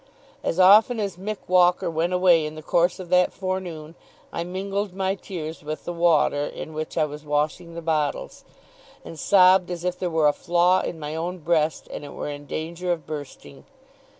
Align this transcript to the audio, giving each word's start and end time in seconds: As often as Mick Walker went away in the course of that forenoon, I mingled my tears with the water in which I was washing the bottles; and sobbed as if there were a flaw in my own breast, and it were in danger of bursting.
As 0.43 0.59
often 0.59 0.99
as 0.99 1.15
Mick 1.17 1.37
Walker 1.47 1.87
went 1.87 2.11
away 2.11 2.43
in 2.43 2.55
the 2.55 2.63
course 2.63 2.99
of 2.99 3.09
that 3.09 3.31
forenoon, 3.31 3.93
I 4.33 4.43
mingled 4.43 4.95
my 4.95 5.13
tears 5.13 5.61
with 5.63 5.85
the 5.85 5.93
water 5.93 6.47
in 6.47 6.73
which 6.73 6.97
I 6.97 7.05
was 7.05 7.23
washing 7.23 7.75
the 7.75 7.83
bottles; 7.83 8.43
and 9.05 9.19
sobbed 9.19 9.69
as 9.69 9.83
if 9.83 9.99
there 9.99 10.09
were 10.09 10.27
a 10.27 10.33
flaw 10.33 10.79
in 10.81 10.99
my 10.99 11.13
own 11.15 11.37
breast, 11.37 11.87
and 11.91 12.03
it 12.03 12.13
were 12.13 12.29
in 12.29 12.47
danger 12.47 12.91
of 12.91 13.05
bursting. 13.05 13.63